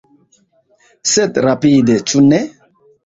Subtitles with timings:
[1.11, 2.41] Sed rapide, ĉu ne?